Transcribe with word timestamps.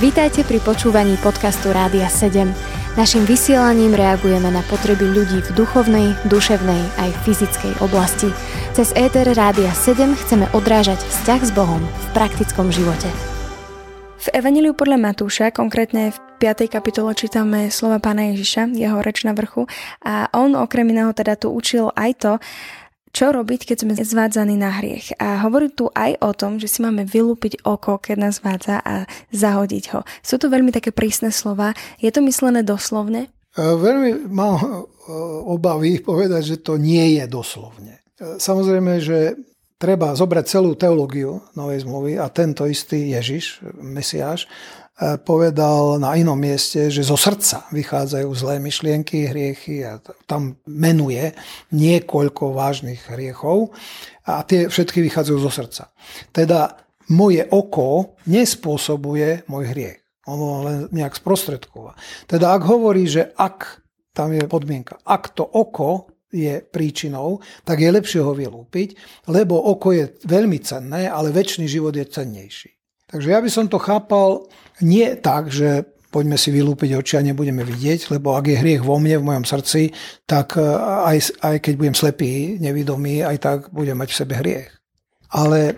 Vítajte 0.00 0.44
pri 0.44 0.60
počúvaní 0.60 1.16
podcastu 1.24 1.72
Rádia 1.72 2.04
7. 2.04 2.44
Naším 3.00 3.24
vysielaním 3.24 3.96
reagujeme 3.96 4.52
na 4.52 4.60
potreby 4.68 5.08
ľudí 5.08 5.40
v 5.40 5.50
duchovnej, 5.56 6.12
duševnej 6.28 6.82
aj 7.00 7.10
fyzickej 7.24 7.80
oblasti. 7.80 8.28
Cez 8.76 8.92
ETR 8.92 9.32
Rádia 9.32 9.72
7 9.72 10.12
chceme 10.12 10.44
odrážať 10.52 11.00
vzťah 11.00 11.40
s 11.40 11.50
Bohom 11.56 11.80
v 11.80 12.06
praktickom 12.12 12.68
živote. 12.68 13.08
V 14.22 14.26
Evangeliu 14.36 14.76
podľa 14.76 15.00
Matúša, 15.00 15.50
konkrétne 15.50 16.12
v 16.12 16.18
5. 16.38 16.68
kapitole 16.68 17.16
čítame 17.16 17.72
slova 17.72 17.96
pána 17.96 18.30
Ježiša, 18.30 18.76
jeho 18.76 19.00
reč 19.00 19.24
na 19.24 19.32
vrchu 19.34 19.66
a 20.04 20.28
on 20.36 20.52
okrem 20.54 20.86
iného 20.92 21.10
teda 21.16 21.34
tu 21.34 21.48
učil 21.50 21.90
aj 21.96 22.10
to, 22.20 22.32
čo 23.12 23.28
robiť, 23.28 23.68
keď 23.68 23.76
sme 23.84 23.92
zvádzaní 23.94 24.56
na 24.56 24.72
hriech. 24.80 25.12
A 25.20 25.44
hovorí 25.44 25.68
tu 25.68 25.92
aj 25.92 26.16
o 26.24 26.32
tom, 26.32 26.56
že 26.56 26.66
si 26.66 26.80
máme 26.80 27.04
vylúpiť 27.04 27.60
oko, 27.68 28.00
keď 28.00 28.16
nás 28.16 28.40
vádza 28.40 28.80
a 28.80 29.04
zahodiť 29.30 29.84
ho. 29.92 30.00
Sú 30.24 30.40
to 30.40 30.48
veľmi 30.48 30.72
také 30.72 30.90
prísne 30.90 31.28
slova. 31.28 31.76
Je 32.00 32.08
to 32.08 32.24
myslené 32.24 32.64
doslovne? 32.64 33.28
E, 33.28 33.60
veľmi 33.60 34.32
mám 34.32 34.56
e, 34.56 34.68
obavy 35.44 36.00
povedať, 36.00 36.56
že 36.56 36.64
to 36.64 36.80
nie 36.80 37.20
je 37.20 37.24
doslovne. 37.28 38.00
E, 38.16 38.40
samozrejme, 38.40 38.96
že 39.04 39.36
treba 39.76 40.16
zobrať 40.16 40.44
celú 40.48 40.72
teológiu 40.72 41.44
Novej 41.52 41.84
zmluvy 41.84 42.16
a 42.16 42.32
tento 42.32 42.64
istý 42.64 43.12
Ježiš, 43.12 43.60
Mesiáš, 43.76 44.48
povedal 45.26 45.98
na 45.98 46.14
inom 46.14 46.38
mieste, 46.38 46.86
že 46.86 47.02
zo 47.02 47.18
srdca 47.18 47.66
vychádzajú 47.74 48.28
zlé 48.38 48.62
myšlienky, 48.62 49.26
hriechy 49.26 49.82
a 49.82 49.98
tam 50.30 50.56
menuje 50.68 51.34
niekoľko 51.74 52.54
vážnych 52.54 53.10
hriechov 53.10 53.74
a 54.22 54.46
tie 54.46 54.70
všetky 54.70 55.02
vychádzajú 55.02 55.38
zo 55.42 55.50
srdca. 55.50 55.84
Teda 56.30 56.78
moje 57.10 57.42
oko 57.50 58.14
nespôsobuje 58.30 59.48
môj 59.50 59.64
hriech. 59.74 59.98
Ono 60.30 60.62
len 60.62 60.78
nejak 60.94 61.18
sprostredkova. 61.18 61.98
Teda 62.30 62.54
ak 62.54 62.62
hovorí, 62.62 63.10
že 63.10 63.34
ak, 63.34 63.82
tam 64.14 64.30
je 64.30 64.46
podmienka, 64.46 65.02
ak 65.02 65.34
to 65.34 65.42
oko 65.42 66.06
je 66.30 66.62
príčinou, 66.62 67.42
tak 67.66 67.82
je 67.82 67.90
lepšie 67.90 68.22
ho 68.22 68.32
vylúpiť, 68.32 68.96
lebo 69.28 69.58
oko 69.58 69.92
je 69.92 70.04
veľmi 70.24 70.62
cenné, 70.62 71.10
ale 71.10 71.34
väčší 71.34 71.66
život 71.66 71.92
je 71.92 72.06
cennejší. 72.06 72.81
Takže 73.12 73.28
ja 73.28 73.44
by 73.44 73.50
som 73.52 73.68
to 73.68 73.76
chápal 73.76 74.48
nie 74.80 75.04
tak, 75.20 75.52
že 75.52 75.84
poďme 76.08 76.40
si 76.40 76.48
vylúpiť 76.48 76.96
oči 76.96 77.14
a 77.20 77.24
nebudeme 77.24 77.60
vidieť, 77.64 78.12
lebo 78.12 78.36
ak 78.36 78.48
je 78.48 78.60
hriech 78.60 78.84
vo 78.84 78.96
mne, 78.96 79.20
v 79.20 79.28
mojom 79.32 79.44
srdci, 79.44 79.92
tak 80.24 80.56
e, 80.56 80.64
aj, 81.08 81.44
aj 81.44 81.56
keď 81.60 81.74
budem 81.76 81.96
slepý, 81.96 82.56
nevidomý, 82.56 83.24
aj 83.24 83.36
tak 83.40 83.58
budem 83.72 83.96
mať 83.96 84.08
v 84.12 84.18
sebe 84.24 84.34
hriech. 84.40 84.68
Ale 85.32 85.76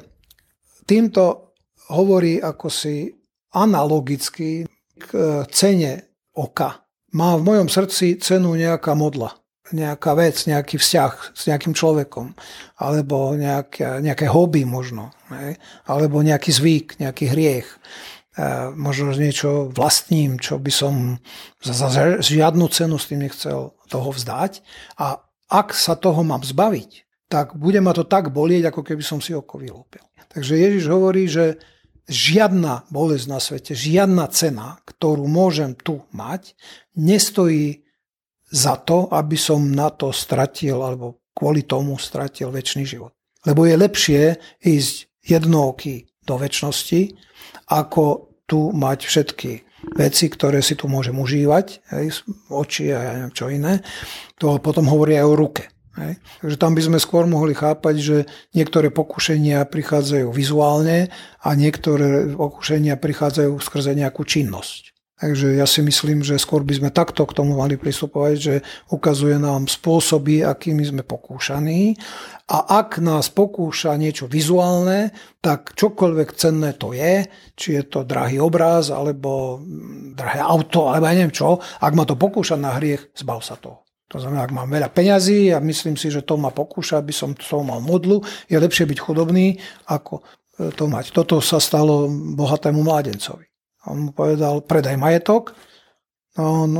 týmto 0.86 1.54
hovorí 1.90 2.42
ako 2.42 2.66
si 2.70 3.10
analogicky 3.54 4.66
k 4.98 5.08
e, 5.14 5.46
cene 5.50 6.22
oka. 6.34 6.86
Má 7.14 7.38
v 7.38 7.46
mojom 7.46 7.70
srdci 7.70 8.18
cenu 8.18 8.58
nejaká 8.58 8.94
modla 8.98 9.43
nejaká 9.72 10.12
vec, 10.12 10.36
nejaký 10.44 10.76
vzťah 10.76 11.12
s 11.32 11.42
nejakým 11.48 11.72
človekom, 11.72 12.36
alebo 12.76 13.32
nejaké, 13.32 14.04
nejaké 14.04 14.28
hobby 14.28 14.68
možno, 14.68 15.08
ne? 15.32 15.56
alebo 15.88 16.20
nejaký 16.20 16.52
zvyk, 16.52 17.00
nejaký 17.00 17.32
hriech, 17.32 17.68
e, 17.72 17.78
možno 18.76 19.16
niečo 19.16 19.72
vlastním, 19.72 20.36
čo 20.36 20.60
by 20.60 20.72
som 20.74 21.16
za, 21.64 21.88
za 21.88 22.20
žiadnu 22.20 22.68
cenu 22.68 23.00
s 23.00 23.08
tým 23.08 23.24
nechcel 23.24 23.72
toho 23.88 24.08
vzdať. 24.12 24.60
A 25.00 25.24
ak 25.48 25.72
sa 25.72 25.96
toho 25.96 26.20
mám 26.20 26.44
zbaviť, 26.44 27.04
tak 27.32 27.56
bude 27.56 27.80
ma 27.80 27.96
to 27.96 28.04
tak 28.04 28.28
bolieť, 28.28 28.68
ako 28.68 28.84
keby 28.84 29.00
som 29.00 29.24
si 29.24 29.32
oko 29.32 29.56
vylúpil. 29.56 30.04
Takže 30.28 30.60
Ježiš 30.60 30.84
hovorí, 30.92 31.24
že 31.24 31.56
žiadna 32.04 32.84
bolesť 32.92 33.26
na 33.32 33.40
svete, 33.40 33.72
žiadna 33.72 34.28
cena, 34.28 34.76
ktorú 34.84 35.24
môžem 35.24 35.72
tu 35.72 36.04
mať, 36.12 36.52
nestojí 36.92 37.83
za 38.50 38.76
to, 38.80 39.08
aby 39.10 39.36
som 39.38 39.72
na 39.72 39.90
to 39.90 40.12
stratil 40.12 40.84
alebo 40.84 41.24
kvôli 41.34 41.66
tomu 41.66 41.98
stratil 41.98 42.54
väčší 42.54 42.86
život. 42.86 43.12
Lebo 43.44 43.66
je 43.68 43.74
lepšie 43.76 44.22
ísť 44.64 44.94
jednooký 45.24 46.08
do 46.24 46.40
väčšnosti, 46.40 47.12
ako 47.68 48.32
tu 48.44 48.72
mať 48.72 48.98
všetky 49.04 49.52
veci, 49.96 50.26
ktoré 50.32 50.64
si 50.64 50.76
tu 50.76 50.88
môžem 50.88 51.16
užívať, 51.16 51.84
hej, 51.92 52.24
oči 52.48 52.88
a 52.92 52.98
ja 53.04 53.10
neviem 53.20 53.34
čo 53.36 53.52
iné. 53.52 53.84
To 54.40 54.56
potom 54.56 54.88
hovorí 54.88 55.20
aj 55.20 55.26
o 55.28 55.36
ruke. 55.36 55.64
Hej. 55.94 56.18
Takže 56.42 56.56
tam 56.58 56.72
by 56.74 56.82
sme 56.82 56.98
skôr 56.98 57.24
mohli 57.28 57.54
chápať, 57.54 57.94
že 58.00 58.16
niektoré 58.56 58.90
pokušenia 58.90 59.62
prichádzajú 59.68 60.26
vizuálne 60.32 61.12
a 61.38 61.48
niektoré 61.54 62.34
pokušenia 62.34 62.98
prichádzajú 62.98 63.52
skrze 63.60 63.94
nejakú 63.94 64.26
činnosť. 64.26 64.93
Takže 65.14 65.54
ja 65.54 65.62
si 65.62 65.78
myslím, 65.78 66.26
že 66.26 66.42
skôr 66.42 66.66
by 66.66 66.74
sme 66.74 66.90
takto 66.90 67.22
k 67.22 67.38
tomu 67.38 67.54
mali 67.54 67.78
pristupovať, 67.78 68.34
že 68.34 68.54
ukazuje 68.90 69.38
nám 69.38 69.70
spôsoby, 69.70 70.42
akými 70.42 70.82
sme 70.82 71.06
pokúšaní 71.06 71.94
a 72.50 72.82
ak 72.82 72.98
nás 72.98 73.30
pokúša 73.30 73.94
niečo 73.94 74.26
vizuálne, 74.26 75.14
tak 75.38 75.78
čokoľvek 75.78 76.28
cenné 76.34 76.74
to 76.74 76.90
je, 76.90 77.30
či 77.54 77.78
je 77.78 77.82
to 77.86 78.02
drahý 78.02 78.42
obraz, 78.42 78.90
alebo 78.90 79.62
drahé 80.18 80.42
auto, 80.42 80.90
alebo 80.90 81.06
ja 81.06 81.14
neviem 81.14 81.30
čo, 81.30 81.62
ak 81.62 81.94
ma 81.94 82.02
to 82.02 82.18
pokúša 82.18 82.58
na 82.58 82.74
hriech, 82.74 83.14
zbav 83.14 83.38
sa 83.38 83.54
toho. 83.54 83.86
To 84.10 84.18
znamená, 84.18 84.50
ak 84.50 84.52
mám 84.52 84.66
veľa 84.66 84.90
peňazí 84.90 85.54
a 85.54 85.62
myslím 85.62 85.94
si, 85.94 86.10
že 86.10 86.26
to 86.26 86.34
ma 86.34 86.50
pokúša, 86.50 86.98
aby 86.98 87.14
som 87.14 87.38
to 87.38 87.62
mal 87.62 87.78
modlu, 87.78 88.18
je 88.50 88.58
lepšie 88.58 88.82
byť 88.82 88.98
chudobný, 88.98 89.62
ako 89.86 90.26
to 90.74 90.90
mať. 90.90 91.14
Toto 91.14 91.38
sa 91.38 91.62
stalo 91.62 92.10
bohatému 92.10 92.82
mládencovi. 92.82 93.53
On 93.88 94.08
mu 94.08 94.10
povedal, 94.16 94.64
predaj 94.64 94.96
majetok. 94.96 95.52
No 96.38 96.44
on 96.66 96.70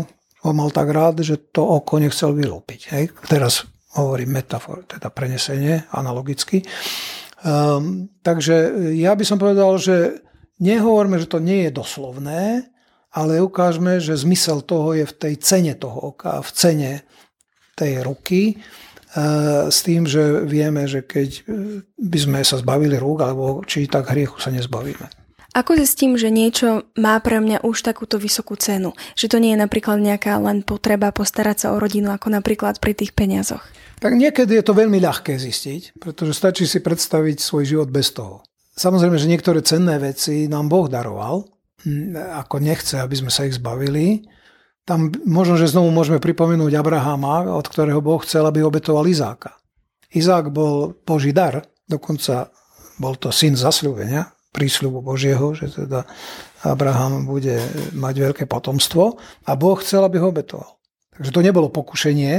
ho 0.44 0.50
mal 0.52 0.68
tak 0.68 0.92
rád, 0.92 1.24
že 1.24 1.40
to 1.52 1.64
oko 1.64 1.96
nechcel 1.96 2.36
vylúpiť. 2.36 2.80
Hej. 2.92 3.04
Teraz 3.28 3.64
hovorím 3.96 4.36
metafor, 4.36 4.84
teda 4.84 5.08
prenesenie 5.08 5.88
analogicky. 5.94 6.60
Um, 7.44 8.12
takže 8.20 8.72
ja 8.96 9.14
by 9.14 9.24
som 9.24 9.38
povedal, 9.38 9.76
že 9.78 10.20
nehovorme, 10.58 11.16
že 11.20 11.30
to 11.30 11.38
nie 11.40 11.68
je 11.68 11.76
doslovné, 11.76 12.68
ale 13.14 13.38
ukážme, 13.38 14.02
že 14.02 14.18
zmysel 14.18 14.60
toho 14.66 14.92
je 14.96 15.06
v 15.06 15.14
tej 15.14 15.34
cene 15.38 15.72
toho 15.78 16.12
oka, 16.12 16.42
v 16.42 16.50
cene 16.50 16.92
tej 17.78 18.02
ruky, 18.02 18.58
uh, 19.14 19.70
s 19.70 19.86
tým, 19.86 20.04
že 20.04 20.42
vieme, 20.44 20.84
že 20.90 21.06
keď 21.06 21.46
by 21.94 22.18
sme 22.18 22.40
sa 22.42 22.58
zbavili 22.58 22.98
rúk, 22.98 23.22
alebo 23.22 23.62
či 23.62 23.86
tak 23.86 24.10
hriechu 24.10 24.42
sa 24.42 24.50
nezbavíme. 24.50 25.23
Ako 25.54 25.78
zistím, 25.78 26.18
že 26.18 26.34
niečo 26.34 26.90
má 26.98 27.14
pre 27.22 27.38
mňa 27.38 27.62
už 27.62 27.86
takúto 27.86 28.18
vysokú 28.18 28.58
cenu? 28.58 28.90
Že 29.14 29.26
to 29.30 29.36
nie 29.38 29.54
je 29.54 29.62
napríklad 29.62 30.02
nejaká 30.02 30.34
len 30.42 30.66
potreba 30.66 31.14
postarať 31.14 31.56
sa 31.62 31.68
o 31.70 31.78
rodinu, 31.78 32.10
ako 32.10 32.26
napríklad 32.34 32.82
pri 32.82 32.98
tých 32.98 33.14
peniazoch? 33.14 33.62
Tak 34.02 34.18
niekedy 34.18 34.58
je 34.58 34.66
to 34.66 34.74
veľmi 34.74 34.98
ľahké 34.98 35.38
zistiť, 35.38 36.02
pretože 36.02 36.34
stačí 36.34 36.66
si 36.66 36.82
predstaviť 36.82 37.38
svoj 37.38 37.70
život 37.70 37.88
bez 37.94 38.10
toho. 38.10 38.42
Samozrejme, 38.74 39.14
že 39.14 39.30
niektoré 39.30 39.62
cenné 39.62 40.02
veci 40.02 40.50
nám 40.50 40.66
Boh 40.66 40.90
daroval, 40.90 41.46
hm, 41.86 42.18
ako 42.42 42.58
nechce, 42.58 42.98
aby 42.98 43.14
sme 43.14 43.30
sa 43.30 43.46
ich 43.46 43.54
zbavili. 43.54 44.26
Tam 44.82 45.14
možno, 45.22 45.54
že 45.54 45.70
znovu 45.70 45.94
môžeme 45.94 46.18
pripomenúť 46.18 46.74
Abrahama, 46.74 47.46
od 47.54 47.66
ktorého 47.70 48.02
Boh 48.02 48.18
chcel, 48.26 48.42
aby 48.42 48.66
obetoval 48.66 49.06
Izáka. 49.06 49.54
Izák 50.10 50.50
bol 50.50 50.98
Boží 51.06 51.30
dar, 51.30 51.62
dokonca 51.86 52.50
bol 52.98 53.14
to 53.14 53.30
syn 53.30 53.54
zasľúbenia, 53.54 54.33
prísľubu 54.54 55.02
Božieho, 55.02 55.50
že 55.58 55.66
teda 55.74 56.06
Abraham 56.62 57.26
bude 57.26 57.58
mať 57.90 58.14
veľké 58.30 58.44
potomstvo 58.46 59.18
a 59.44 59.50
Boh 59.58 59.76
chcel, 59.82 60.06
aby 60.06 60.22
ho 60.22 60.30
obetoval. 60.30 60.78
Takže 61.14 61.30
to 61.30 61.46
nebolo 61.46 61.70
pokušenie, 61.70 62.34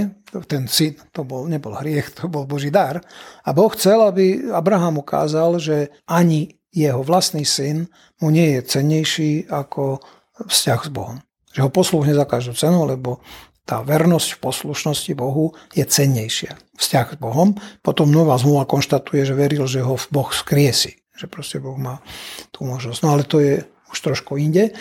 ten 0.51 0.67
syn, 0.67 0.99
to 1.15 1.23
bol, 1.23 1.47
nebol 1.47 1.75
hriech, 1.79 2.11
to 2.11 2.27
bol 2.27 2.43
Boží 2.43 2.71
dar. 2.71 2.99
A 3.43 3.55
Boh 3.55 3.71
chcel, 3.71 4.03
aby 4.03 4.51
Abraham 4.51 4.99
ukázal, 4.99 5.59
že 5.63 5.95
ani 6.07 6.59
jeho 6.75 6.99
vlastný 6.99 7.47
syn 7.47 7.87
mu 8.19 8.35
nie 8.35 8.59
je 8.59 8.67
cennejší 8.67 9.47
ako 9.47 10.03
vzťah 10.43 10.81
s 10.83 10.91
Bohom. 10.91 11.23
Že 11.55 11.59
ho 11.63 11.69
poslúhne 11.71 12.11
za 12.11 12.27
každú 12.27 12.51
cenu, 12.51 12.83
lebo 12.83 13.23
tá 13.63 13.79
vernosť 13.79 14.35
v 14.35 14.41
poslušnosti 14.43 15.11
Bohu 15.15 15.55
je 15.71 15.87
cennejšia. 15.87 16.59
Vzťah 16.75 17.15
s 17.15 17.17
Bohom. 17.17 17.55
Potom 17.79 18.11
nová 18.11 18.35
zmluva 18.35 18.67
konštatuje, 18.67 19.23
že 19.23 19.39
veril, 19.39 19.63
že 19.71 19.87
ho 19.87 19.95
Boh 20.11 20.29
skriesi 20.35 21.04
že 21.15 21.31
proste 21.31 21.63
Boh 21.63 21.75
má 21.79 22.03
tú 22.51 22.67
možnosť. 22.67 22.99
No 23.01 23.09
ale 23.15 23.23
to 23.23 23.39
je 23.39 23.63
už 23.95 23.97
trošku 24.03 24.35
inde. 24.35 24.75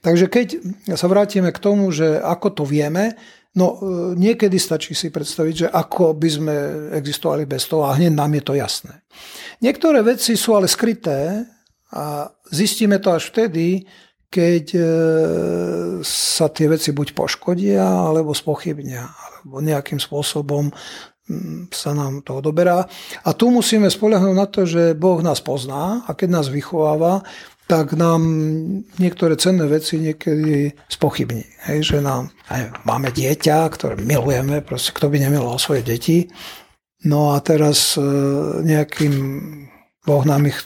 Takže 0.00 0.26
keď 0.32 0.46
sa 0.96 1.06
vrátime 1.06 1.52
k 1.52 1.62
tomu, 1.62 1.92
že 1.92 2.16
ako 2.16 2.62
to 2.62 2.64
vieme, 2.64 3.12
no 3.52 3.76
e, 3.76 3.78
niekedy 4.16 4.56
stačí 4.56 4.96
si 4.96 5.12
predstaviť, 5.12 5.54
že 5.54 5.68
ako 5.68 6.16
by 6.16 6.28
sme 6.32 6.56
existovali 6.96 7.44
bez 7.44 7.68
toho 7.68 7.84
a 7.84 7.94
hneď 7.94 8.16
nám 8.16 8.32
je 8.40 8.42
to 8.42 8.54
jasné. 8.56 9.04
Niektoré 9.60 10.00
veci 10.00 10.34
sú 10.34 10.56
ale 10.56 10.66
skryté 10.66 11.44
a 11.92 12.32
zistíme 12.48 12.98
to 12.98 13.12
až 13.12 13.30
vtedy, 13.30 13.84
keď 14.32 14.64
e, 14.74 14.82
sa 16.02 16.50
tie 16.50 16.66
veci 16.66 16.90
buď 16.90 17.14
poškodia, 17.14 17.86
alebo 17.86 18.34
spochybnia, 18.34 19.06
alebo 19.06 19.62
nejakým 19.62 20.02
spôsobom 20.02 20.74
sa 21.72 21.96
nám 21.96 22.20
to 22.20 22.44
odoberá. 22.44 22.84
A 23.24 23.30
tu 23.32 23.48
musíme 23.48 23.88
spoľahnúť 23.88 24.36
na 24.36 24.46
to, 24.48 24.68
že 24.68 24.92
Boh 24.92 25.24
nás 25.24 25.40
pozná 25.40 26.04
a 26.04 26.10
keď 26.12 26.28
nás 26.40 26.46
vychováva, 26.52 27.24
tak 27.64 27.96
nám 27.96 28.20
niektoré 29.00 29.40
cenné 29.40 29.64
veci 29.64 29.96
niekedy 29.96 30.76
spochybní. 30.84 31.44
Hej, 31.64 31.96
že 31.96 31.98
nám, 32.04 32.28
aj, 32.52 32.84
máme 32.84 33.08
dieťa, 33.08 33.64
ktoré 33.72 33.96
milujeme, 33.96 34.60
proste 34.60 34.92
kto 34.92 35.08
by 35.08 35.16
nemiloval 35.16 35.56
svoje 35.56 35.80
deti. 35.80 36.28
No 37.08 37.32
a 37.32 37.40
teraz 37.40 37.96
e, 37.96 38.04
nejakým 38.68 39.14
Boh 40.04 40.24
nám 40.28 40.44
ich 40.44 40.60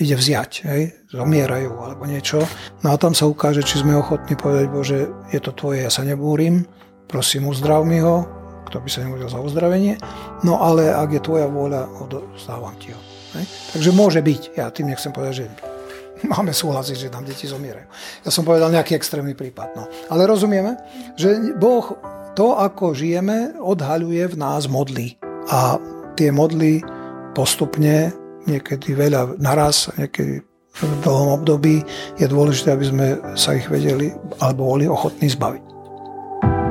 ide 0.00 0.16
vziať, 0.16 0.50
hej, 0.66 0.82
zomierajú 1.12 1.70
alebo 1.76 2.08
niečo. 2.08 2.42
No 2.82 2.90
a 2.90 2.98
tam 2.98 3.14
sa 3.14 3.28
ukáže, 3.30 3.62
či 3.62 3.84
sme 3.84 3.94
ochotní 3.94 4.34
povedať, 4.34 4.66
Bože, 4.72 4.98
je 5.30 5.38
to 5.38 5.52
tvoje, 5.54 5.86
ja 5.86 5.92
sa 5.92 6.02
nebúrim, 6.02 6.66
prosím, 7.06 7.52
uzdrav 7.52 7.84
mi 7.84 8.00
ho, 8.00 8.39
kto 8.70 8.78
by 8.78 8.88
sa 8.88 9.02
nemôžel 9.02 9.28
za 9.28 9.42
uzdravenie. 9.42 9.98
No 10.46 10.62
ale 10.62 10.94
ak 10.94 11.10
je 11.10 11.20
tvoja 11.20 11.50
vôľa, 11.50 11.90
odostávam 12.06 12.72
ti 12.78 12.94
ho. 12.94 13.00
Hej. 13.34 13.44
Takže 13.74 13.90
môže 13.90 14.20
byť, 14.22 14.42
ja 14.54 14.70
tým 14.70 14.94
nechcem 14.94 15.10
povedať, 15.10 15.44
že 15.44 15.46
máme 16.32 16.54
súhlasiť, 16.54 16.96
že 16.96 17.12
nám 17.12 17.26
deti 17.26 17.50
zomierajú. 17.50 17.86
Ja 18.22 18.30
som 18.30 18.46
povedal 18.46 18.70
nejaký 18.70 18.94
extrémny 18.94 19.34
prípad. 19.34 19.74
No. 19.74 19.90
Ale 20.06 20.30
rozumieme, 20.30 20.78
že 21.18 21.34
Boh 21.58 21.98
to, 22.38 22.54
ako 22.54 22.94
žijeme, 22.94 23.58
odhaľuje 23.58 24.22
v 24.32 24.36
nás 24.38 24.70
modly. 24.70 25.18
A 25.50 25.82
tie 26.14 26.30
modly 26.30 26.78
postupne, 27.34 28.14
niekedy 28.46 28.94
veľa 28.94 29.42
naraz, 29.42 29.90
niekedy 29.98 30.46
v 30.70 30.82
dlhom 31.02 31.42
období, 31.42 31.82
je 32.16 32.26
dôležité, 32.30 32.78
aby 32.78 32.86
sme 32.86 33.06
sa 33.34 33.58
ich 33.58 33.66
vedeli 33.66 34.14
alebo 34.38 34.78
boli 34.78 34.86
ochotní 34.86 35.26
zbaviť. 35.26 35.69